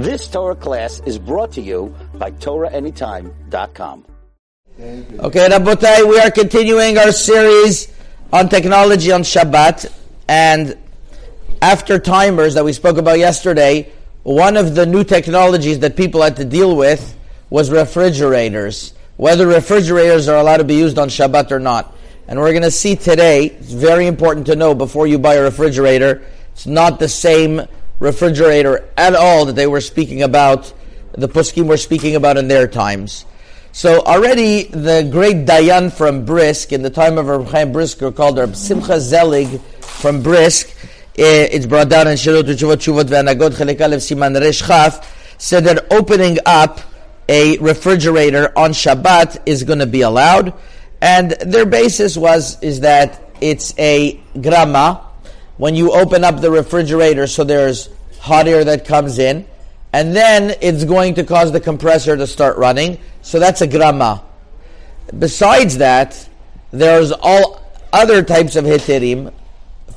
This 0.00 0.28
Torah 0.28 0.56
class 0.56 1.02
is 1.04 1.18
brought 1.18 1.52
to 1.52 1.60
you 1.60 1.94
by 2.14 2.30
TorahAnytime.com. 2.30 4.06
Okay, 4.80 5.46
Rabotai, 5.46 6.08
we 6.08 6.18
are 6.18 6.30
continuing 6.30 6.96
our 6.96 7.12
series 7.12 7.92
on 8.32 8.48
technology 8.48 9.12
on 9.12 9.20
Shabbat. 9.20 9.92
And 10.26 10.78
after 11.60 11.98
timers 11.98 12.54
that 12.54 12.64
we 12.64 12.72
spoke 12.72 12.96
about 12.96 13.18
yesterday, 13.18 13.92
one 14.22 14.56
of 14.56 14.74
the 14.74 14.86
new 14.86 15.04
technologies 15.04 15.80
that 15.80 15.96
people 15.96 16.22
had 16.22 16.36
to 16.36 16.46
deal 16.46 16.76
with 16.76 17.14
was 17.50 17.70
refrigerators. 17.70 18.94
Whether 19.18 19.46
refrigerators 19.46 20.28
are 20.28 20.38
allowed 20.38 20.58
to 20.58 20.64
be 20.64 20.76
used 20.76 20.98
on 20.98 21.10
Shabbat 21.10 21.50
or 21.50 21.60
not. 21.60 21.94
And 22.26 22.40
we're 22.40 22.52
going 22.52 22.62
to 22.62 22.70
see 22.70 22.96
today, 22.96 23.48
it's 23.48 23.72
very 23.72 24.06
important 24.06 24.46
to 24.46 24.56
know 24.56 24.74
before 24.74 25.06
you 25.06 25.18
buy 25.18 25.34
a 25.34 25.42
refrigerator, 25.42 26.22
it's 26.52 26.64
not 26.66 26.98
the 26.98 27.08
same 27.08 27.66
refrigerator 28.00 28.88
at 28.96 29.14
all 29.14 29.44
that 29.44 29.54
they 29.54 29.68
were 29.68 29.80
speaking 29.80 30.22
about, 30.22 30.72
the 31.12 31.28
Puskim 31.28 31.66
were 31.66 31.76
speaking 31.76 32.16
about 32.16 32.36
in 32.36 32.48
their 32.48 32.66
times. 32.66 33.24
So 33.72 34.00
already 34.00 34.64
the 34.64 35.08
great 35.12 35.46
Dayan 35.46 35.92
from 35.92 36.24
Brisk, 36.24 36.72
in 36.72 36.82
the 36.82 36.90
time 36.90 37.18
of 37.18 37.28
Reb 37.28 37.72
Brisker, 37.72 38.10
called 38.10 38.38
Reb 38.38 38.56
Simcha 38.56 39.00
Zelig 39.00 39.60
from 39.80 40.22
Brisk, 40.22 40.70
eh, 41.16 41.46
it's 41.52 41.66
brought 41.66 41.88
down 41.88 42.08
in 42.08 42.16
Shirot 42.16 42.46
Chuvot 42.46 43.04
Ve'anagot 43.04 43.50
Chelek 43.50 43.76
Siman 43.76 44.40
Resh 44.40 44.66
Chaf, 44.66 45.36
said 45.38 45.64
that 45.64 45.92
opening 45.92 46.38
up 46.46 46.80
a 47.28 47.58
refrigerator 47.58 48.52
on 48.58 48.72
Shabbat 48.72 49.42
is 49.46 49.62
going 49.62 49.78
to 49.78 49.86
be 49.86 50.00
allowed. 50.00 50.52
And 51.00 51.30
their 51.30 51.64
basis 51.64 52.16
was, 52.16 52.60
is 52.60 52.80
that 52.80 53.22
it's 53.40 53.72
a 53.78 54.20
grama. 54.40 55.06
When 55.60 55.74
you 55.74 55.92
open 55.92 56.24
up 56.24 56.40
the 56.40 56.50
refrigerator, 56.50 57.26
so 57.26 57.44
there's 57.44 57.90
hot 58.18 58.48
air 58.48 58.64
that 58.64 58.86
comes 58.86 59.18
in, 59.18 59.46
and 59.92 60.16
then 60.16 60.54
it's 60.62 60.84
going 60.84 61.16
to 61.16 61.24
cause 61.24 61.52
the 61.52 61.60
compressor 61.60 62.16
to 62.16 62.26
start 62.26 62.56
running. 62.56 62.98
So 63.20 63.38
that's 63.38 63.60
a 63.60 63.66
grama. 63.66 64.24
Besides 65.18 65.76
that, 65.76 66.26
there's 66.70 67.12
all 67.12 67.60
other 67.92 68.22
types 68.22 68.56
of 68.56 68.64
hitirim. 68.64 69.34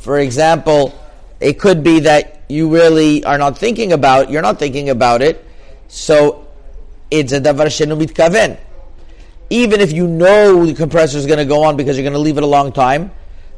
For 0.02 0.20
example, 0.20 0.94
it 1.40 1.62
could 1.62 1.82
be 1.82 2.02
that 2.02 2.42
you 2.50 2.68
really 2.68 3.24
are 3.24 3.38
not 3.38 3.58
thinking 3.58 3.94
about, 3.94 4.30
you're 4.30 4.42
not 4.42 4.60
thinking 4.60 4.90
about 4.90 5.22
it, 5.22 5.48
so 5.88 6.46
it's 7.10 7.32
a 7.32 7.40
davar 7.40 7.68
shenu 7.68 7.98
mitkaven. 8.06 8.60
Even 9.50 9.80
if 9.80 9.94
you 9.94 10.08
know 10.08 10.66
the 10.66 10.74
compressor 10.74 11.18
is 11.18 11.26
going 11.26 11.40
to 11.40 11.46
go 11.46 11.64
on 11.64 11.78
because 11.78 11.96
you're 11.96 12.04
going 12.04 12.12
to 12.12 12.20
leave 12.20 12.36
it 12.36 12.44
a 12.44 12.54
long 12.58 12.74
time, 12.74 13.12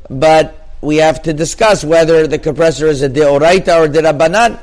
but 0.07 0.64
we 0.85 0.97
have 0.97 1.23
to 1.23 1.33
discuss 1.33 1.83
whether 1.83 2.27
the 2.27 2.37
compressor 2.37 2.85
is 2.85 3.01
a 3.01 3.09
deoraita 3.09 3.73
or 3.81 3.91
derabanan. 3.91 4.59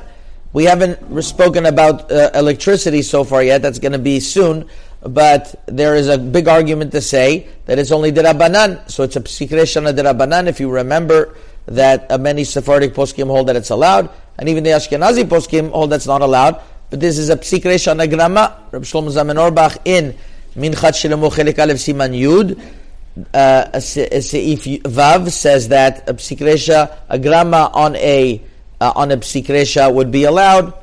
We 0.53 0.63
haven't 0.63 1.21
spoken 1.21 1.65
about 1.65 2.09
uh, 2.09 2.31
electricity 2.33 3.01
so 3.01 3.25
far 3.25 3.43
yet. 3.43 3.61
That's 3.61 3.77
going 3.77 3.91
to 3.91 3.99
be 3.99 4.21
soon. 4.21 4.69
But 5.01 5.53
there 5.65 5.95
is 5.95 6.07
a 6.07 6.17
big 6.17 6.47
argument 6.47 6.93
to 6.93 7.01
say 7.01 7.47
that 7.65 7.77
it's 7.77 7.91
only 7.91 8.13
derabanan. 8.13 8.89
So 8.89 9.03
it's 9.03 9.17
a 9.17 9.21
psikreshana 9.21 9.93
derabanan. 9.93 10.47
If 10.47 10.61
you 10.61 10.71
remember 10.71 11.35
that 11.65 12.09
uh, 12.09 12.17
many 12.17 12.45
Sephardic 12.45 12.93
poskim 12.93 13.27
hold 13.27 13.47
that 13.49 13.57
it's 13.57 13.69
allowed, 13.69 14.09
and 14.39 14.47
even 14.47 14.63
the 14.63 14.69
Ashkenazi 14.71 15.25
poskim 15.25 15.71
hold 15.71 15.89
that's 15.89 16.07
not 16.07 16.21
allowed. 16.21 16.61
But 16.89 17.01
this 17.01 17.17
is 17.17 17.29
a 17.29 17.35
psikreshana 17.35 18.09
grama. 18.09 18.63
Rabbi 18.71 18.85
Shlomo 18.85 19.11
Zalman 19.11 19.37
Auerbach 19.37 19.77
in 19.83 20.15
Minchat 20.55 20.95
Shlomo 20.95 21.29
Chelik 21.29 21.55
Siman 21.55 22.17
Yud. 22.17 22.61
Uh, 23.15 23.65
Seif 23.75 24.81
Vav 24.81 25.29
says 25.29 25.67
that 25.67 26.09
a 26.09 26.15
psikresha, 26.15 26.97
a 27.09 27.19
grama 27.19 27.69
on 27.71 27.95
a 27.97 28.41
uh, 28.81 28.91
on 28.95 29.11
a 29.11 29.17
psikresha 29.17 29.93
would 29.93 30.11
be 30.11 30.23
allowed. 30.23 30.73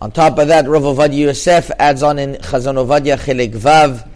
On 0.00 0.12
top 0.12 0.38
of 0.38 0.48
that, 0.48 0.68
Rav 0.68 0.82
Ovadia 0.82 1.26
Yosef 1.26 1.72
adds 1.78 2.04
on 2.04 2.20
in 2.20 2.34
Chazon 2.34 2.76
Ovadia 2.76 3.18
Chelik 3.18 3.52
Vav, 3.52 4.06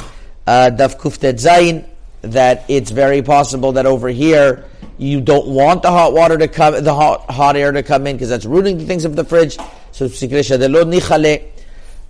uh, 0.47 0.71
Daf 0.73 0.97
Kuftet 0.97 1.41
Zayin, 1.41 1.85
that 2.23 2.65
it's 2.69 2.93
very 2.93 3.21
possible 3.21 3.73
that 3.73 3.85
over 3.85 4.09
here 4.09 4.65
you 4.99 5.21
don't 5.21 5.49
want 5.49 5.83
the 5.83 5.91
hot 5.91 6.13
water 6.13 6.39
to 6.39 6.47
come, 6.47 6.85
the 6.85 6.95
hot, 6.95 7.29
hot 7.31 7.57
air 7.57 7.73
to 7.73 7.83
come 7.83 8.07
in 8.07 8.15
because 8.15 8.29
that's 8.29 8.45
ruining 8.45 8.79
the 8.79 8.85
things 8.85 9.05
of 9.05 9.17
the 9.17 9.25
fridge. 9.25 9.57
So 9.91 10.07
psikresha 10.07 10.57
de 10.57 10.69
lo 10.69 10.85
nichale. 10.85 11.51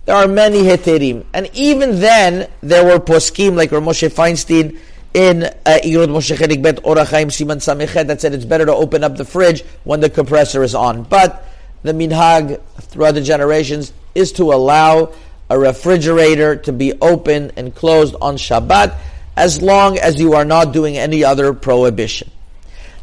There 0.05 0.15
are 0.15 0.27
many 0.27 0.63
heterim, 0.63 1.25
and 1.33 1.49
even 1.53 1.99
then 1.99 2.49
there 2.61 2.83
were 2.85 2.99
poskim 3.03 3.55
like 3.55 3.71
Rav 3.71 3.83
Moshe 3.83 4.09
Feinstein 4.09 4.79
in 5.13 5.43
uh, 5.43 5.49
Igros 5.83 6.07
Moshe 6.07 6.35
Chelik 6.35 6.61
Bet 6.61 6.77
Orach 6.83 7.09
Chaim 7.09 7.29
Siman 7.29 7.57
Samechet 7.57 8.07
that 8.07 8.21
said 8.21 8.33
it's 8.33 8.45
better 8.45 8.65
to 8.65 8.73
open 8.73 9.03
up 9.03 9.17
the 9.17 9.25
fridge 9.25 9.63
when 9.83 9.99
the 9.99 10.09
compressor 10.09 10.63
is 10.63 10.73
on. 10.73 11.03
But 11.03 11.45
the 11.83 11.91
minhag 11.91 12.61
throughout 12.79 13.13
the 13.13 13.21
generations 13.21 13.91
is 14.15 14.31
to 14.33 14.53
allow 14.53 15.13
a 15.49 15.59
refrigerator 15.59 16.55
to 16.55 16.71
be 16.71 16.93
open 17.01 17.51
and 17.57 17.75
closed 17.75 18.15
on 18.21 18.37
Shabbat 18.37 18.97
as 19.35 19.61
long 19.61 19.97
as 19.97 20.19
you 20.19 20.33
are 20.33 20.45
not 20.45 20.71
doing 20.71 20.97
any 20.97 21.23
other 21.23 21.53
prohibition. 21.53 22.29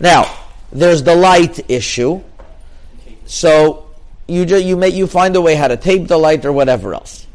Now, 0.00 0.34
there's 0.72 1.02
the 1.02 1.14
light 1.14 1.70
issue. 1.70 2.22
So 3.26 3.90
you 4.26 4.46
ju- 4.46 4.62
you 4.62 4.76
may 4.76 4.88
you 4.88 5.06
find 5.06 5.36
a 5.36 5.40
way 5.40 5.54
how 5.54 5.68
to 5.68 5.76
tape 5.76 6.08
the 6.08 6.16
light 6.18 6.44
or 6.44 6.52
whatever 6.52 6.94
else. 6.94 7.26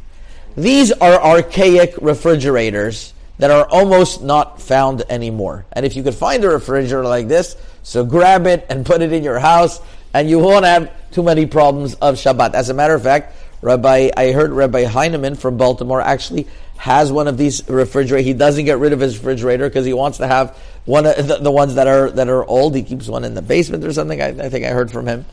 These 0.56 0.92
are 0.92 1.22
archaic 1.22 1.96
refrigerators 2.02 3.14
that 3.44 3.52
are 3.52 3.68
almost 3.70 4.24
not 4.24 4.62
found 4.62 5.04
anymore. 5.10 5.66
And 5.74 5.86
if 5.86 5.98
you 5.98 6.04
could 6.04 6.16
find 6.16 6.42
a 6.46 6.50
refrigerator 6.50 7.04
like 7.04 7.28
this, 7.28 7.58
so 7.84 8.06
grab 8.06 8.48
it 8.48 8.66
and 8.70 8.86
put 8.86 9.02
it 9.02 9.12
in 9.12 9.22
your 9.22 9.38
house, 9.38 9.82
and 10.14 10.30
you 10.30 10.40
won't 10.40 10.64
have 10.64 10.90
too 11.12 11.24
many 11.24 11.46
problems 11.46 11.96
of 11.96 12.16
Shabbat. 12.16 12.54
As 12.54 12.70
a 12.70 12.74
matter 12.74 12.94
of 12.94 13.04
fact, 13.04 13.36
Rabbi, 13.62 14.12
I 14.16 14.32
heard 14.32 14.54
Rabbi 14.54 14.86
Heineman 14.86 15.36
from 15.36 15.58
Baltimore 15.58 16.00
actually 16.00 16.48
has 16.78 17.12
one 17.12 17.28
of 17.28 17.38
these 17.38 17.68
refrigerators. 17.68 18.26
He 18.26 18.34
doesn't 18.34 18.64
get 18.64 18.78
rid 18.78 18.94
of 18.94 19.02
his 19.02 19.18
refrigerator 19.18 19.68
because 19.68 19.86
he 19.86 19.92
wants 19.92 20.20
to 20.20 20.28
have 20.28 20.58
one 20.86 21.06
of 21.06 21.28
the, 21.28 21.40
the, 21.40 21.52
ones 21.52 21.76
that 21.76 21.88
are 21.88 22.12
that 22.12 22.30
are 22.30 22.46
old. 22.46 22.78
He 22.78 22.84
keeps 22.84 23.10
one 23.10 23.26
in 23.26 23.34
the 23.34 23.42
basement 23.42 23.84
or 23.84 23.92
something. 23.92 24.22
I, 24.22 24.28
I 24.28 24.48
think 24.48 24.64
I 24.64 24.70
heard 24.70 24.90
from 24.90 25.06
him. 25.06 25.26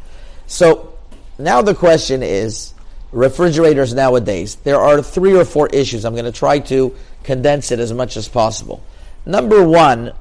So 0.49 0.99
now 1.39 1.63
the 1.63 1.77
question 1.77 2.25
is 2.25 2.75
refrigerators 3.13 3.95
nowadays. 3.95 4.57
There 4.57 4.81
are 4.81 5.03
three 5.03 5.37
or 5.37 5.45
four 5.45 5.69
issues. 5.69 6.05
I'm 6.05 6.15
going 6.15 6.25
to 6.25 6.33
try 6.33 6.59
to 6.61 6.95
condense 7.23 7.71
it 7.71 7.79
as 7.79 7.93
much 7.93 8.17
as 8.17 8.29
possible. 8.29 8.83
Number 9.27 9.67
one, 9.67 10.13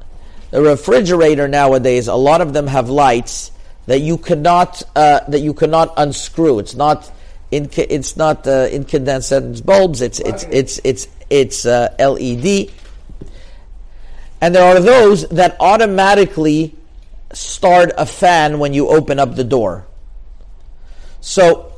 the 0.51 0.61
refrigerator 0.61 1.47
nowadays, 1.47 2.07
a 2.07 2.15
lot 2.15 2.41
of 2.41 2.53
them 2.53 2.67
have 2.67 2.89
lights 2.89 3.51
that 3.85 3.99
you 3.99 4.17
cannot 4.17 4.83
uh, 4.95 5.21
that 5.27 5.39
you 5.39 5.53
cannot 5.53 5.93
unscrew. 5.97 6.59
It's 6.59 6.75
not 6.75 7.11
in, 7.51 7.69
it's 7.75 8.17
not 8.17 8.47
uh, 8.47 8.67
incandescent 8.71 9.65
bulbs. 9.65 10.01
It's 10.01 10.19
it's 10.19 10.43
it's 10.51 10.79
it's 10.83 11.07
it's 11.29 11.65
uh, 11.65 11.93
LED. 11.99 12.71
And 14.41 14.55
there 14.55 14.63
are 14.63 14.79
those 14.79 15.27
that 15.29 15.57
automatically 15.59 16.75
start 17.33 17.91
a 17.97 18.05
fan 18.05 18.59
when 18.59 18.73
you 18.73 18.87
open 18.87 19.19
up 19.19 19.35
the 19.35 19.43
door. 19.43 19.85
So 21.21 21.68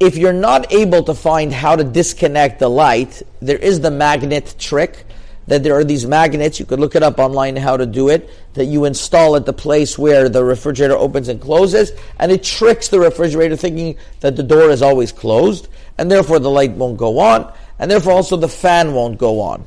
if 0.00 0.16
you're 0.16 0.32
not 0.32 0.72
able 0.72 1.02
to 1.04 1.14
find 1.14 1.52
how 1.52 1.76
to 1.76 1.84
disconnect 1.84 2.60
the 2.60 2.68
light, 2.68 3.22
there 3.40 3.58
is 3.58 3.80
the 3.80 3.90
magnet 3.90 4.54
trick 4.58 5.04
that 5.48 5.62
there 5.62 5.74
are 5.74 5.82
these 5.82 6.06
magnets, 6.06 6.60
you 6.60 6.66
could 6.66 6.78
look 6.78 6.94
it 6.94 7.02
up 7.02 7.18
online 7.18 7.56
how 7.56 7.74
to 7.74 7.86
do 7.86 8.10
it, 8.10 8.28
that 8.52 8.66
you 8.66 8.84
install 8.84 9.34
at 9.34 9.46
the 9.46 9.52
place 9.52 9.98
where 9.98 10.28
the 10.28 10.44
refrigerator 10.44 10.94
opens 10.94 11.28
and 11.28 11.40
closes, 11.40 11.90
and 12.18 12.30
it 12.30 12.44
tricks 12.44 12.88
the 12.88 13.00
refrigerator 13.00 13.56
thinking 13.56 13.96
that 14.20 14.36
the 14.36 14.42
door 14.42 14.70
is 14.70 14.82
always 14.82 15.10
closed, 15.10 15.68
and 15.96 16.10
therefore 16.10 16.38
the 16.38 16.50
light 16.50 16.72
won't 16.72 16.98
go 16.98 17.18
on, 17.18 17.50
and 17.78 17.90
therefore 17.90 18.12
also 18.12 18.36
the 18.36 18.48
fan 18.48 18.92
won't 18.92 19.16
go 19.16 19.40
on. 19.40 19.66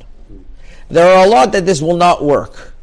There 0.88 1.16
are 1.16 1.26
a 1.26 1.28
lot 1.28 1.50
that 1.52 1.66
this 1.66 1.82
will 1.82 1.96
not 1.96 2.24
work. 2.24 2.74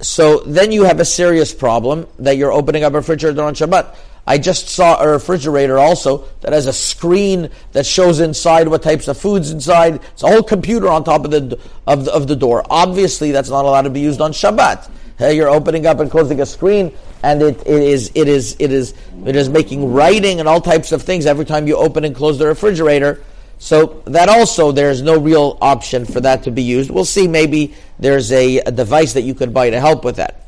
So 0.00 0.40
then 0.40 0.72
you 0.72 0.84
have 0.84 1.00
a 1.00 1.06
serious 1.06 1.54
problem 1.54 2.06
that 2.18 2.36
you're 2.36 2.52
opening 2.52 2.84
up 2.84 2.92
a 2.92 2.96
refrigerator 2.96 3.42
on 3.42 3.54
Shabbat. 3.54 3.96
I 4.26 4.38
just 4.38 4.68
saw 4.68 5.00
a 5.00 5.08
refrigerator 5.08 5.78
also 5.78 6.24
that 6.40 6.52
has 6.52 6.66
a 6.66 6.72
screen 6.72 7.48
that 7.72 7.86
shows 7.86 8.18
inside 8.18 8.66
what 8.66 8.82
types 8.82 9.06
of 9.06 9.16
foods 9.16 9.52
inside. 9.52 9.96
It's 10.12 10.24
a 10.24 10.28
whole 10.28 10.42
computer 10.42 10.88
on 10.88 11.04
top 11.04 11.24
of 11.24 11.30
the 11.30 11.60
of 11.86 12.06
the, 12.06 12.12
of 12.12 12.26
the 12.26 12.34
door. 12.34 12.64
Obviously, 12.68 13.30
that's 13.30 13.50
not 13.50 13.64
allowed 13.64 13.82
to 13.82 13.90
be 13.90 14.00
used 14.00 14.20
on 14.20 14.32
Shabbat. 14.32 14.90
Hey, 15.16 15.36
you're 15.36 15.48
opening 15.48 15.86
up 15.86 16.00
and 16.00 16.10
closing 16.10 16.40
a 16.40 16.46
screen, 16.46 16.92
and 17.22 17.40
it, 17.40 17.60
it 17.60 17.82
is 17.82 18.10
it 18.14 18.26
is 18.26 18.56
it 18.58 18.72
is 18.72 18.94
it 19.24 19.36
is 19.36 19.48
making 19.48 19.92
writing 19.92 20.40
and 20.40 20.48
all 20.48 20.60
types 20.60 20.90
of 20.90 21.02
things 21.02 21.24
every 21.24 21.44
time 21.44 21.68
you 21.68 21.76
open 21.76 22.04
and 22.04 22.14
close 22.14 22.36
the 22.38 22.46
refrigerator. 22.46 23.22
So 23.58 24.02
that 24.06 24.28
also 24.28 24.72
there's 24.72 25.02
no 25.02 25.18
real 25.18 25.56
option 25.62 26.04
for 26.04 26.20
that 26.20 26.42
to 26.42 26.50
be 26.50 26.62
used. 26.62 26.90
We'll 26.90 27.04
see. 27.04 27.28
Maybe 27.28 27.74
there's 27.98 28.32
a, 28.32 28.58
a 28.58 28.72
device 28.72 29.12
that 29.14 29.22
you 29.22 29.34
could 29.34 29.54
buy 29.54 29.70
to 29.70 29.80
help 29.80 30.04
with 30.04 30.16
that. 30.16 30.46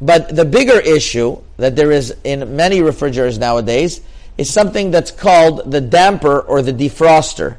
But 0.00 0.34
the 0.34 0.46
bigger 0.46 0.80
issue 0.80 1.42
that 1.60 1.76
there 1.76 1.92
is 1.92 2.14
in 2.24 2.56
many 2.56 2.82
refrigerators 2.82 3.38
nowadays 3.38 4.00
is 4.38 4.50
something 4.50 4.90
that's 4.90 5.10
called 5.10 5.70
the 5.70 5.80
damper 5.80 6.40
or 6.40 6.62
the 6.62 6.72
defroster. 6.72 7.56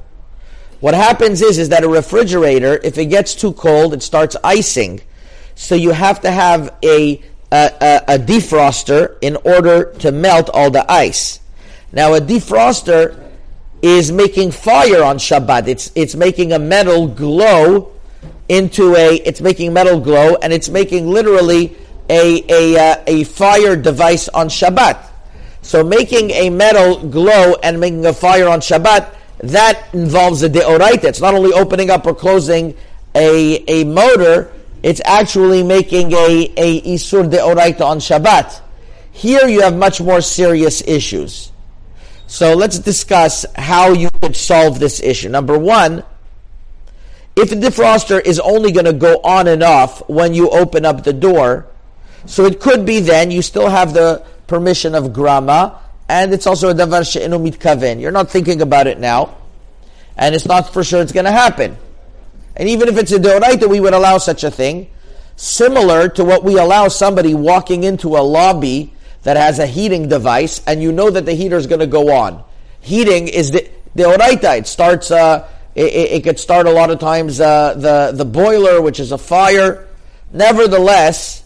What 0.79 0.95
happens 0.95 1.43
is, 1.43 1.59
is 1.59 1.69
that 1.69 1.83
a 1.83 1.87
refrigerator, 1.87 2.79
if 2.83 2.97
it 2.97 3.05
gets 3.05 3.35
too 3.35 3.53
cold, 3.53 3.93
it 3.93 4.01
starts 4.01 4.35
icing. 4.43 5.01
So 5.53 5.75
you 5.75 5.91
have 5.91 6.21
to 6.21 6.31
have 6.31 6.75
a, 6.83 7.21
a, 7.51 8.01
a, 8.07 8.17
defroster 8.17 9.17
in 9.21 9.35
order 9.43 9.93
to 9.99 10.11
melt 10.11 10.49
all 10.51 10.71
the 10.71 10.91
ice. 10.91 11.39
Now, 11.91 12.15
a 12.15 12.19
defroster 12.19 13.29
is 13.83 14.11
making 14.11 14.51
fire 14.51 15.03
on 15.03 15.17
Shabbat. 15.17 15.67
It's, 15.67 15.91
it's 15.93 16.15
making 16.15 16.53
a 16.53 16.59
metal 16.59 17.07
glow 17.07 17.91
into 18.49 18.95
a, 18.95 19.17
it's 19.17 19.41
making 19.41 19.73
metal 19.73 19.99
glow, 19.99 20.35
and 20.41 20.51
it's 20.51 20.69
making 20.69 21.07
literally 21.07 21.77
a, 22.11 22.43
a, 22.49 22.77
uh, 22.77 23.03
a 23.07 23.23
fire 23.23 23.75
device 23.77 24.27
on 24.29 24.49
Shabbat. 24.49 25.01
So 25.61 25.83
making 25.83 26.31
a 26.31 26.49
metal 26.49 27.07
glow 27.07 27.55
and 27.63 27.79
making 27.79 28.05
a 28.05 28.13
fire 28.13 28.49
on 28.49 28.59
Shabbat, 28.59 29.15
that 29.43 29.93
involves 29.93 30.43
a 30.43 30.49
deoraita. 30.49 31.05
It's 31.05 31.21
not 31.21 31.33
only 31.33 31.53
opening 31.53 31.89
up 31.89 32.05
or 32.05 32.13
closing 32.13 32.75
a, 33.15 33.63
a 33.67 33.85
motor, 33.85 34.51
it's 34.83 35.01
actually 35.05 35.63
making 35.63 36.11
a, 36.11 36.51
a 36.57 36.81
isur 36.81 37.29
deoraita 37.31 37.81
on 37.81 37.99
Shabbat. 37.99 38.59
Here 39.13 39.47
you 39.47 39.61
have 39.61 39.75
much 39.75 40.01
more 40.01 40.19
serious 40.19 40.81
issues. 40.85 41.51
So 42.27 42.55
let's 42.55 42.79
discuss 42.79 43.45
how 43.55 43.93
you 43.93 44.09
could 44.21 44.35
solve 44.35 44.79
this 44.79 44.99
issue. 44.99 45.29
Number 45.29 45.57
one, 45.57 46.03
if 47.35 47.49
the 47.49 47.55
defroster 47.55 48.23
is 48.23 48.39
only 48.39 48.71
going 48.71 48.85
to 48.85 48.93
go 48.93 49.21
on 49.23 49.47
and 49.47 49.63
off 49.63 50.07
when 50.09 50.33
you 50.33 50.49
open 50.49 50.85
up 50.85 51.03
the 51.03 51.13
door, 51.13 51.70
so 52.25 52.45
it 52.45 52.59
could 52.59 52.85
be 52.85 52.99
then 52.99 53.31
you 53.31 53.41
still 53.41 53.69
have 53.69 53.93
the 53.93 54.23
permission 54.47 54.95
of 54.95 55.13
grama, 55.13 55.79
and 56.07 56.33
it's 56.33 56.45
also 56.45 56.69
a 56.69 56.73
davar 56.73 57.09
she'enu 57.09 57.37
mitkaven. 57.37 58.01
You're 58.01 58.11
not 58.11 58.29
thinking 58.29 58.61
about 58.61 58.87
it 58.87 58.99
now, 58.99 59.37
and 60.17 60.35
it's 60.35 60.45
not 60.45 60.73
for 60.73 60.83
sure 60.83 61.01
it's 61.01 61.11
going 61.11 61.25
to 61.25 61.31
happen. 61.31 61.77
And 62.55 62.67
even 62.69 62.89
if 62.89 62.97
it's 62.97 63.11
a 63.11 63.19
deoraita, 63.19 63.69
we 63.69 63.79
would 63.79 63.93
allow 63.93 64.17
such 64.17 64.43
a 64.43 64.51
thing, 64.51 64.89
similar 65.35 66.09
to 66.09 66.25
what 66.25 66.43
we 66.43 66.57
allow 66.57 66.89
somebody 66.89 67.33
walking 67.33 67.83
into 67.83 68.17
a 68.17 68.19
lobby 68.19 68.93
that 69.23 69.37
has 69.37 69.59
a 69.59 69.65
heating 69.65 70.09
device, 70.09 70.61
and 70.67 70.81
you 70.81 70.91
know 70.91 71.09
that 71.09 71.25
the 71.25 71.33
heater 71.33 71.55
is 71.55 71.67
going 71.67 71.79
to 71.79 71.87
go 71.87 72.11
on. 72.11 72.43
Heating 72.81 73.27
is 73.27 73.51
the 73.51 73.69
deoraita. 73.95 74.59
It 74.59 74.67
starts. 74.67 75.11
Uh, 75.11 75.47
it, 75.73 75.85
it, 75.85 76.11
it, 76.11 76.23
could 76.23 76.37
start 76.37 76.67
a 76.67 76.71
lot 76.71 76.91
of 76.91 76.99
times 76.99 77.39
uh, 77.39 77.75
the 77.75 78.11
the 78.13 78.25
boiler, 78.25 78.81
which 78.81 78.99
is 78.99 79.11
a 79.11 79.17
fire. 79.17 79.87
Nevertheless, 80.33 81.40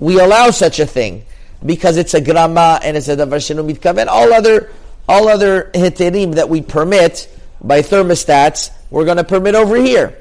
we 0.00 0.18
allow 0.18 0.50
such 0.50 0.80
a 0.80 0.86
thing 0.86 1.24
because 1.64 1.98
it's 1.98 2.14
a 2.14 2.20
grama 2.20 2.80
and 2.82 2.96
it's 2.96 3.06
a 3.06 3.16
davar 3.16 3.38
shenu 3.38 3.70
mitkaven. 3.70 4.08
All 4.08 4.32
other 4.32 4.72
all 5.08 5.28
other 5.28 5.70
heterim 5.74 6.34
that 6.34 6.48
we 6.48 6.62
permit 6.62 7.28
by 7.60 7.82
thermostats, 7.82 8.70
we're 8.90 9.04
going 9.04 9.18
to 9.18 9.24
permit 9.24 9.54
over 9.54 9.76
here. 9.76 10.16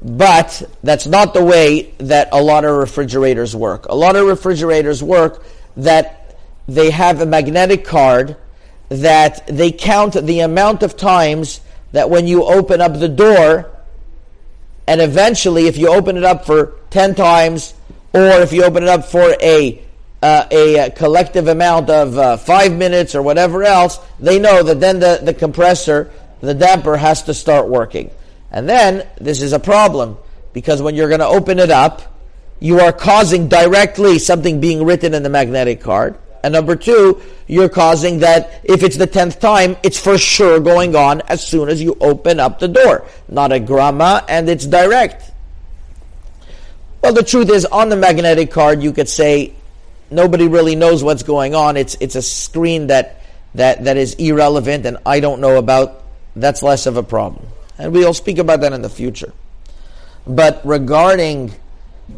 But 0.00 0.62
that's 0.82 1.06
not 1.06 1.34
the 1.34 1.44
way 1.44 1.94
that 1.98 2.28
a 2.32 2.42
lot 2.42 2.64
of 2.64 2.76
refrigerators 2.76 3.54
work. 3.54 3.86
A 3.86 3.94
lot 3.94 4.16
of 4.16 4.26
refrigerators 4.26 5.02
work 5.02 5.44
that 5.76 6.36
they 6.68 6.90
have 6.90 7.20
a 7.20 7.26
magnetic 7.26 7.84
card 7.84 8.36
that 8.88 9.46
they 9.46 9.72
count 9.72 10.14
the 10.14 10.40
amount 10.40 10.82
of 10.82 10.96
times 10.96 11.60
that 11.92 12.10
when 12.10 12.26
you 12.26 12.44
open 12.44 12.80
up 12.80 12.98
the 12.98 13.08
door, 13.08 13.70
and 14.86 15.00
eventually, 15.00 15.66
if 15.66 15.78
you 15.78 15.88
open 15.88 16.16
it 16.16 16.24
up 16.24 16.44
for 16.44 16.74
10 16.90 17.14
times, 17.14 17.74
or 18.14 18.40
if 18.40 18.52
you 18.52 18.64
open 18.64 18.84
it 18.84 18.88
up 18.88 19.04
for 19.04 19.36
a 19.40 19.82
uh, 20.22 20.46
a 20.50 20.90
collective 20.92 21.48
amount 21.48 21.90
of 21.90 22.16
uh, 22.16 22.38
five 22.38 22.72
minutes 22.72 23.14
or 23.14 23.20
whatever 23.20 23.62
else, 23.62 23.98
they 24.18 24.38
know 24.38 24.62
that 24.62 24.80
then 24.80 24.98
the, 24.98 25.20
the 25.22 25.34
compressor, 25.34 26.10
the 26.40 26.54
damper 26.54 26.96
has 26.96 27.24
to 27.24 27.34
start 27.34 27.68
working. 27.68 28.10
And 28.50 28.66
then 28.66 29.06
this 29.20 29.42
is 29.42 29.52
a 29.52 29.58
problem 29.58 30.16
because 30.54 30.80
when 30.80 30.94
you're 30.94 31.08
going 31.08 31.20
to 31.20 31.26
open 31.26 31.58
it 31.58 31.70
up, 31.70 32.14
you 32.58 32.80
are 32.80 32.90
causing 32.90 33.48
directly 33.48 34.18
something 34.18 34.60
being 34.60 34.82
written 34.86 35.12
in 35.12 35.22
the 35.22 35.28
magnetic 35.28 35.82
card. 35.82 36.16
And 36.42 36.54
number 36.54 36.76
two, 36.76 37.20
you're 37.46 37.68
causing 37.68 38.20
that 38.20 38.62
if 38.64 38.82
it's 38.82 38.96
the 38.96 39.06
tenth 39.06 39.40
time, 39.40 39.76
it's 39.82 40.00
for 40.00 40.16
sure 40.16 40.58
going 40.58 40.96
on 40.96 41.20
as 41.22 41.46
soon 41.46 41.68
as 41.68 41.82
you 41.82 41.98
open 42.00 42.40
up 42.40 42.60
the 42.60 42.68
door. 42.68 43.06
Not 43.28 43.52
a 43.52 43.60
grama, 43.60 44.24
and 44.26 44.48
it's 44.48 44.64
direct. 44.64 45.33
Well, 47.04 47.12
the 47.12 47.22
truth 47.22 47.50
is, 47.50 47.66
on 47.66 47.90
the 47.90 47.96
magnetic 47.96 48.50
card, 48.50 48.82
you 48.82 48.90
could 48.90 49.10
say 49.10 49.52
nobody 50.10 50.48
really 50.48 50.74
knows 50.74 51.04
what's 51.04 51.22
going 51.22 51.54
on. 51.54 51.76
It's 51.76 51.94
it's 52.00 52.16
a 52.16 52.22
screen 52.22 52.86
that 52.88 53.20
that 53.54 53.84
that 53.84 53.96
is 53.96 54.14
irrelevant, 54.14 54.86
and 54.86 54.96
I 55.06 55.20
don't 55.20 55.40
know 55.40 55.58
about. 55.58 56.02
That's 56.34 56.64
less 56.64 56.86
of 56.86 56.96
a 56.96 57.02
problem 57.04 57.46
and 57.78 57.92
we'll 57.92 58.14
speak 58.14 58.38
about 58.38 58.60
that 58.60 58.72
in 58.72 58.82
the 58.82 58.88
future. 58.88 59.32
But 60.26 60.60
regarding 60.64 61.52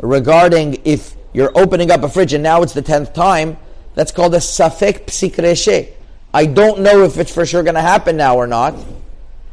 regarding 0.00 0.80
if 0.84 1.14
you're 1.32 1.56
opening 1.56 1.90
up 1.90 2.02
a 2.02 2.08
fridge 2.08 2.32
and 2.32 2.42
now 2.42 2.62
it's 2.62 2.72
the 2.72 2.82
tenth 2.82 3.12
time, 3.12 3.56
that's 3.94 4.12
called 4.12 4.34
a 4.34 4.38
safek 4.38 5.06
psikreshe. 5.06 5.90
I 6.32 6.46
don't 6.46 6.80
know 6.80 7.02
if 7.04 7.18
it's 7.18 7.32
for 7.32 7.46
sure 7.46 7.62
going 7.62 7.76
to 7.76 7.80
happen 7.80 8.16
now 8.16 8.36
or 8.36 8.46
not, 8.46 8.74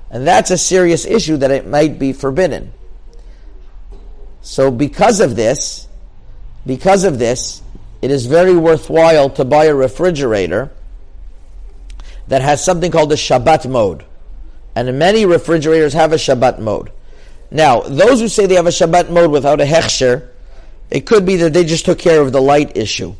and 0.10 0.28
that's 0.28 0.52
a 0.52 0.58
serious 0.58 1.06
issue 1.06 1.38
that 1.38 1.52
it 1.52 1.68
might 1.68 1.98
be 1.98 2.14
forbidden. 2.14 2.74
So 4.44 4.69
because 4.69 5.19
of 5.19 5.36
this, 5.36 5.88
because 6.66 7.04
of 7.04 7.18
this, 7.18 7.63
it 8.01 8.12
is 8.12 8.28
very 8.28 8.56
worthwhile 8.56 9.30
to 9.31 9.44
buy 9.44 9.66
a 9.66 9.74
refrigerator 9.74 10.72
that 12.28 12.42
has 12.42 12.63
something 12.63 12.92
called 12.92 13.12
a 13.12 13.16
Shabbat 13.16 13.69
mode 13.69 14.06
and 14.75 14.98
many 14.98 15.25
refrigerators 15.25 15.94
have 15.94 16.13
a 16.13 16.18
Shabbat 16.18 16.60
mode. 16.60 16.92
Now, 17.51 17.81
those 17.81 18.19
who 18.19 18.28
say 18.28 18.45
they 18.45 18.56
have 18.56 18.66
a 18.66 18.69
Shabbat 18.69 19.10
mode 19.10 19.31
without 19.31 19.62
a 19.62 19.66
hechsher, 19.66 20.30
it 20.89 21.06
could 21.06 21.25
be 21.25 21.38
that 21.38 21.54
they 21.54 21.63
just 21.63 21.86
took 21.86 22.00
care 22.00 22.22
of 22.22 22.31
the 22.31 22.42
light 22.42 22.75
issue. 22.75 23.16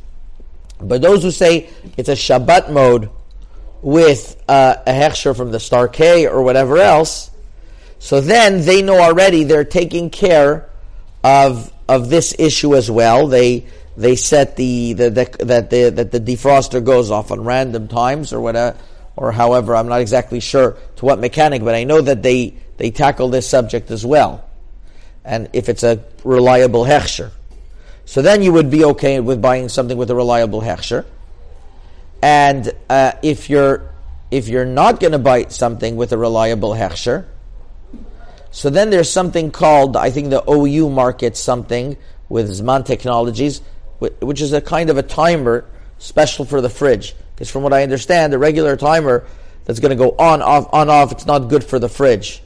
But 0.80 1.02
those 1.02 1.24
who 1.24 1.32
say 1.32 1.70
it's 1.98 2.10
a 2.10 2.14
Shabbat 2.14 2.72
mode 2.72 3.10
with 3.82 4.42
uh, 4.48 4.76
a 4.86 4.92
hechsher 4.92 5.36
from 5.36 5.52
the 5.52 5.60
Star-K 5.60 6.28
or 6.28 6.42
whatever 6.42 6.78
else, 6.78 7.30
so 8.00 8.20
then 8.20 8.66
they 8.66 8.82
know 8.82 9.00
already 9.00 9.44
they're 9.44 9.64
taking 9.64 10.10
care 10.10 10.70
of 11.24 11.72
of 11.88 12.10
this 12.10 12.36
issue 12.38 12.76
as 12.76 12.90
well. 12.90 13.28
They 13.28 13.66
they 13.96 14.16
set 14.16 14.56
the, 14.56 14.94
the, 14.94 15.10
the 15.10 15.46
that 15.46 15.70
the 15.70 15.90
that 15.90 16.12
the 16.12 16.20
defroster 16.20 16.84
goes 16.84 17.12
off 17.12 17.32
on 17.32 17.44
random 17.44 17.88
times 17.88 18.34
or 18.34 18.42
whatever 18.42 18.78
or 19.16 19.32
however, 19.32 19.76
I'm 19.76 19.88
not 19.88 20.02
exactly 20.02 20.40
sure 20.40 20.78
to 20.98 21.06
what 21.06 21.20
mechanic, 21.20 21.64
but 21.64 21.76
I 21.76 21.84
know 21.84 22.02
that 22.02 22.24
they, 22.24 22.56
they 22.78 22.92
tackle 22.92 23.30
this 23.30 23.48
subject 23.48 23.92
as 23.92 24.06
well. 24.06 24.44
And 25.24 25.50
if 25.54 25.70
it's 25.70 25.84
a 25.84 26.04
reliable 26.24 26.84
hechsher. 26.84 27.32
So 28.06 28.22
then 28.22 28.42
you 28.42 28.52
would 28.54 28.70
be 28.70 28.84
okay 28.86 29.20
with 29.20 29.42
buying 29.42 29.70
something 29.70 29.98
with 29.98 30.10
a 30.10 30.16
reliable 30.16 30.62
hechsher. 30.62 31.06
And 32.22 32.72
uh, 32.90 33.14
if 33.22 33.50
you're 33.50 33.90
if 34.32 34.48
you're 34.48 34.66
not 34.66 35.00
going 35.00 35.12
to 35.12 35.20
buy 35.20 35.46
something 35.46 35.96
with 35.96 36.12
a 36.12 36.18
reliable 36.18 36.72
hechsher, 36.72 37.26
so 38.54 38.70
then 38.70 38.92
there's 38.92 39.10
something 39.10 39.50
called 39.50 39.98
I 39.98 40.12
think 40.12 40.30
the 40.30 40.48
OU 40.48 40.92
markets 40.92 41.40
something 41.40 41.98
with 42.30 42.50
Zman 42.50 42.86
Technologies, 42.86 43.62
which 43.98 44.42
is 44.42 44.54
a 44.54 44.62
kind 44.62 44.92
of 44.92 44.98
a 44.98 45.04
timer 45.04 45.66
special 45.98 46.46
for 46.46 46.62
the 46.62 46.70
fridge. 46.70 47.16
Because 47.34 47.50
from 47.50 47.64
what 47.64 47.74
I 47.74 47.82
understand, 47.82 48.32
a 48.34 48.38
regular 48.38 48.78
timer 48.78 49.26
that's 49.66 49.80
going 49.80 49.90
to 49.90 49.96
go 49.96 50.12
on, 50.20 50.44
off, 50.44 50.72
on, 50.72 50.88
off, 50.88 51.12
it's 51.12 51.26
not 51.26 51.50
good 51.50 51.64
for 51.64 51.80
the 51.80 51.90
fridge 51.90 52.44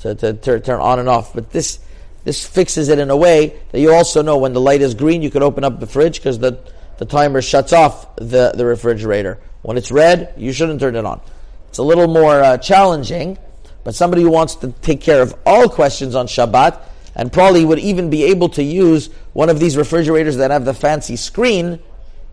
to, 0.00 0.14
to, 0.14 0.32
to 0.32 0.60
turn 0.60 0.80
on 0.80 1.00
and 1.00 1.08
off. 1.08 1.34
But 1.34 1.50
this, 1.50 1.80
this 2.22 2.46
fixes 2.46 2.88
it 2.88 3.00
in 3.00 3.10
a 3.10 3.16
way 3.16 3.60
that 3.72 3.80
you 3.80 3.92
also 3.92 4.22
know 4.22 4.38
when 4.38 4.52
the 4.52 4.60
light 4.60 4.80
is 4.80 4.94
green, 4.94 5.22
you 5.22 5.30
can 5.30 5.42
open 5.42 5.64
up 5.64 5.80
the 5.80 5.88
fridge 5.88 6.20
because 6.20 6.38
the, 6.38 6.60
the 6.98 7.04
timer 7.04 7.42
shuts 7.42 7.72
off 7.72 8.14
the, 8.14 8.52
the 8.54 8.64
refrigerator. 8.64 9.40
When 9.62 9.76
it's 9.76 9.90
red, 9.90 10.34
you 10.36 10.52
shouldn't 10.52 10.78
turn 10.78 10.94
it 10.94 11.04
on. 11.04 11.20
It's 11.68 11.78
a 11.78 11.82
little 11.82 12.06
more 12.06 12.40
uh, 12.40 12.58
challenging, 12.58 13.38
but 13.84 13.94
somebody 13.94 14.22
who 14.22 14.30
wants 14.30 14.56
to 14.56 14.72
take 14.82 15.00
care 15.00 15.22
of 15.22 15.34
all 15.44 15.68
questions 15.68 16.14
on 16.14 16.26
Shabbat 16.26 16.80
and 17.14 17.32
probably 17.32 17.64
would 17.64 17.78
even 17.78 18.10
be 18.10 18.24
able 18.24 18.48
to 18.50 18.62
use 18.62 19.08
one 19.32 19.48
of 19.50 19.60
these 19.60 19.76
refrigerators 19.76 20.36
that 20.36 20.50
have 20.50 20.64
the 20.64 20.74
fancy 20.74 21.16
screen, 21.16 21.80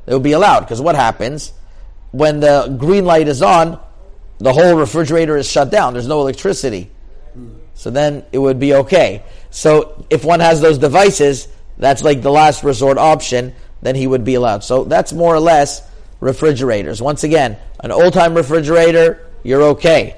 it 0.07 0.13
would 0.13 0.23
be 0.23 0.31
allowed. 0.31 0.61
Because 0.61 0.81
what 0.81 0.95
happens? 0.95 1.53
when 2.11 2.39
the 2.39 2.75
green 2.77 3.05
light 3.05 3.27
is 3.27 3.41
on, 3.41 3.79
the 4.39 4.53
whole 4.53 4.75
refrigerator 4.75 5.37
is 5.37 5.49
shut 5.49 5.69
down. 5.69 5.93
There's 5.93 6.07
no 6.07 6.21
electricity. 6.21 6.89
So 7.73 7.89
then 7.89 8.25
it 8.31 8.39
would 8.39 8.59
be 8.59 8.73
okay. 8.73 9.23
So 9.51 10.05
if 10.09 10.25
one 10.25 10.39
has 10.39 10.59
those 10.59 10.77
devices, 10.77 11.47
that's 11.77 12.03
like 12.03 12.21
the 12.21 12.31
last 12.31 12.63
resort 12.63 12.97
option, 12.97 13.53
then 13.81 13.95
he 13.95 14.07
would 14.07 14.25
be 14.25 14.35
allowed. 14.35 14.63
So 14.63 14.83
that's 14.83 15.13
more 15.13 15.33
or 15.33 15.39
less 15.39 15.87
refrigerators. 16.19 17.01
Once 17.01 17.23
again, 17.23 17.57
an 17.79 17.91
old 17.91 18.13
time 18.13 18.33
refrigerator, 18.33 19.25
you're 19.43 19.61
okay. 19.63 20.17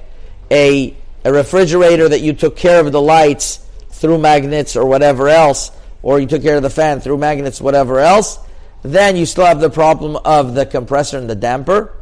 A, 0.50 0.96
a 1.24 1.32
refrigerator 1.32 2.10
that 2.10 2.22
you 2.22 2.34
took 2.34 2.56
care 2.56 2.80
of 2.80 2.92
the 2.92 3.02
lights 3.02 3.58
through 3.90 4.18
magnets 4.18 4.76
or 4.76 4.86
whatever 4.86 5.30
else, 5.30 5.72
or 6.02 6.20
you 6.20 6.28
took 6.28 6.42
care 6.42 6.58
of 6.58 6.64
the 6.64 6.70
fan 6.70 7.00
through 7.00 7.18
magnets, 7.18 7.62
whatever 7.62 8.00
else, 8.00 8.40
then 8.84 9.16
you 9.16 9.26
still 9.26 9.46
have 9.46 9.60
the 9.60 9.70
problem 9.70 10.16
of 10.16 10.56
the 10.56 10.66
compressor 10.66 11.18
and 11.18 11.30
the 11.30 11.36
damper. 11.36 11.94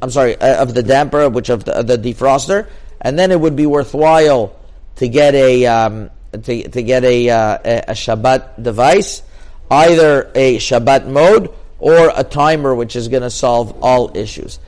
I'm 0.00 0.10
sorry, 0.10 0.36
uh, 0.36 0.62
of 0.62 0.74
the 0.74 0.82
damper, 0.82 1.28
which 1.28 1.50
of 1.50 1.64
the, 1.64 1.82
the, 1.82 1.98
defroster, 1.98 2.68
and 3.00 3.18
then 3.18 3.30
it 3.30 3.38
would 3.38 3.56
be 3.56 3.66
worthwhile 3.66 4.56
to 4.96 5.08
get 5.08 5.34
a 5.34 5.66
um, 5.66 6.10
to, 6.32 6.68
to 6.68 6.82
get 6.82 7.04
a, 7.04 7.30
uh, 7.30 7.58
a 7.88 7.92
Shabbat 7.92 8.62
device, 8.62 9.22
either 9.70 10.30
a 10.34 10.56
Shabbat 10.56 11.06
mode 11.06 11.50
or 11.78 12.12
a 12.14 12.24
timer, 12.24 12.74
which 12.74 12.96
is 12.96 13.08
going 13.08 13.22
to 13.22 13.30
solve 13.30 13.82
all 13.82 14.16
issues. 14.16 14.58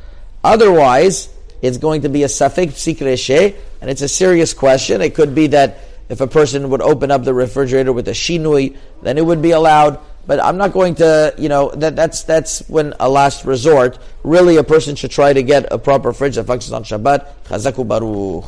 Otherwise, 0.45 1.29
it's 1.63 1.79
going 1.79 2.03
to 2.03 2.09
be 2.09 2.23
a 2.23 2.27
safek 2.27 2.69
psikreshe, 2.69 3.57
and 3.81 3.91
it's 3.91 4.03
a 4.03 4.09
serious 4.09 4.55
question. 4.55 5.01
It 5.01 5.15
could 5.15 5.35
be 5.35 5.49
that 5.49 5.79
if 6.09 6.21
a 6.21 6.27
person 6.27 6.71
would 6.71 6.83
open 6.83 7.11
up 7.11 7.25
the 7.25 7.35
refrigerator 7.35 7.93
with 7.93 8.09
a 8.09 8.13
shinui, 8.13 8.77
then 9.03 9.19
it 9.19 9.25
would 9.25 9.43
be 9.43 9.51
allowed. 9.51 9.99
But 10.27 10.41
I'm 10.41 10.57
not 10.57 10.73
going 10.73 10.97
to, 10.97 11.35
you 11.39 11.49
know, 11.49 11.71
that, 11.77 11.95
that's 11.95 12.25
that's 12.25 12.69
when 12.69 12.95
a 12.99 13.09
last 13.09 13.45
resort. 13.45 13.99
Really, 14.25 14.57
a 14.57 14.65
person 14.65 14.97
should 14.97 15.13
try 15.13 15.33
to 15.33 15.43
get 15.43 15.73
a 15.73 15.79
proper 15.79 16.13
fridge 16.13 16.35
that 16.35 16.47
functions 16.47 16.73
on 16.73 16.83
Shabbat. 16.83 17.27
Chazaku 17.45 17.87
baruch. 17.87 18.45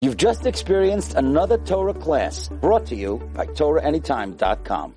You've 0.00 0.16
just 0.16 0.46
experienced 0.46 1.14
another 1.14 1.58
Torah 1.58 1.92
class 1.92 2.48
brought 2.48 2.86
to 2.86 2.96
you 2.96 3.20
by 3.34 3.44
TorahAnytime.com. 3.46 4.94